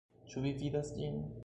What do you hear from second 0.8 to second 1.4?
ĝin?